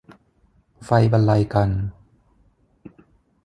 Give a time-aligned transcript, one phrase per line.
[0.83, 1.81] ไฟบรรลัยกัลป์